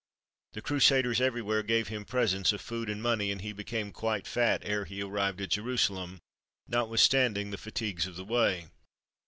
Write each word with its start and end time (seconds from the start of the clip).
The 0.53 0.63
Crusaders 0.63 1.21
every 1.21 1.43
where 1.43 1.61
gave 1.61 1.89
him 1.89 2.05
presents 2.05 2.51
of 2.51 2.59
food 2.59 2.89
and 2.89 3.03
money, 3.03 3.31
and 3.31 3.39
he 3.41 3.53
became 3.53 3.91
quite 3.91 4.25
fat 4.25 4.63
ere 4.65 4.85
he 4.85 5.03
arrived 5.03 5.39
at 5.41 5.49
Jerusalem, 5.51 6.21
notwithstanding 6.67 7.51
the 7.51 7.59
fatigues 7.59 8.07
of 8.07 8.15
the 8.15 8.25
way. 8.25 8.71